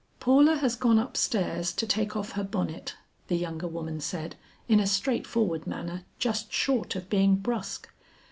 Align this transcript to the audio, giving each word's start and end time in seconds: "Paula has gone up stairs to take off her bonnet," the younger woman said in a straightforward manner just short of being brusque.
"Paula 0.19 0.55
has 0.55 0.75
gone 0.75 0.97
up 0.97 1.15
stairs 1.15 1.71
to 1.73 1.85
take 1.85 2.15
off 2.15 2.31
her 2.31 2.43
bonnet," 2.43 2.95
the 3.27 3.35
younger 3.37 3.67
woman 3.67 3.99
said 3.99 4.35
in 4.67 4.79
a 4.79 4.87
straightforward 4.87 5.67
manner 5.67 6.05
just 6.17 6.51
short 6.51 6.95
of 6.95 7.07
being 7.07 7.35
brusque. 7.35 7.87